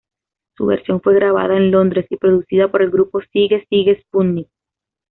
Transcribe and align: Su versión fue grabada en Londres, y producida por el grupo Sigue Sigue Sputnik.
Su 0.57 0.65
versión 0.65 0.99
fue 0.99 1.13
grabada 1.13 1.55
en 1.55 1.69
Londres, 1.69 2.07
y 2.09 2.17
producida 2.17 2.71
por 2.71 2.81
el 2.81 2.89
grupo 2.89 3.21
Sigue 3.31 3.67
Sigue 3.69 4.01
Sputnik. 4.01 4.49